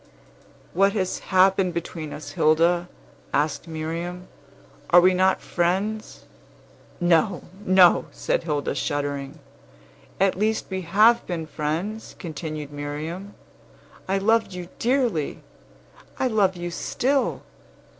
"What 0.73 0.93
has 0.93 1.19
happened 1.19 1.75
between 1.75 2.11
us, 2.11 2.31
Hilda?" 2.31 2.89
asked 3.35 3.67
Miriam. 3.67 4.29
"Are 4.89 4.99
we 4.99 5.13
not 5.13 5.43
friends?" 5.43 6.21
"No, 6.99 7.43
no!" 7.67 8.05
said 8.11 8.41
Hilda, 8.41 8.73
shuddering. 8.73 9.37
"At 10.19 10.35
least 10.39 10.65
we 10.71 10.81
have 10.81 11.23
been 11.27 11.45
friends," 11.45 12.15
continued 12.17 12.71
Miriam. 12.71 13.35
"I 14.07 14.17
loved 14.17 14.53
you 14.55 14.69
dearly! 14.79 15.43
I 16.17 16.25
love 16.25 16.55
you 16.55 16.71
still! 16.71 17.43